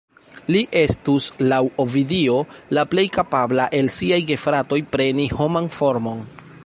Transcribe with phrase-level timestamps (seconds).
[0.53, 2.37] Li estus, laŭ Ovidio,
[2.77, 6.27] la plej kapabla el siaj gefratoj preni homan formon.